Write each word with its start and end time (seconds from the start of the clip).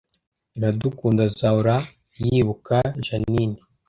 Iradukunda 0.57 1.21
azahora 1.29 1.75
yibuka 2.25 2.75
Jeaninne 3.05 3.59